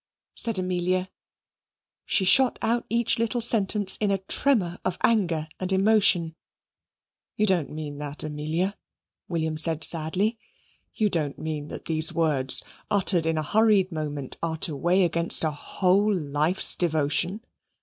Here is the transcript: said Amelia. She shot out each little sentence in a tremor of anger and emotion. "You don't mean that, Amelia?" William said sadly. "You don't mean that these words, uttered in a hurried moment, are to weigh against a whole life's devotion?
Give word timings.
said 0.33 0.57
Amelia. 0.57 1.09
She 2.05 2.25
shot 2.25 2.57
out 2.63 2.87
each 2.89 3.19
little 3.19 3.39
sentence 3.39 3.97
in 3.97 4.09
a 4.09 4.17
tremor 4.17 4.79
of 4.83 4.97
anger 5.03 5.47
and 5.59 5.71
emotion. 5.71 6.35
"You 7.35 7.45
don't 7.45 7.69
mean 7.69 7.99
that, 7.99 8.23
Amelia?" 8.23 8.75
William 9.27 9.59
said 9.59 9.83
sadly. 9.83 10.39
"You 10.95 11.07
don't 11.11 11.37
mean 11.37 11.67
that 11.67 11.85
these 11.85 12.11
words, 12.11 12.63
uttered 12.89 13.27
in 13.27 13.37
a 13.37 13.43
hurried 13.43 13.91
moment, 13.91 14.39
are 14.41 14.57
to 14.65 14.75
weigh 14.75 15.03
against 15.03 15.43
a 15.43 15.51
whole 15.51 16.11
life's 16.19 16.75
devotion? 16.75 17.45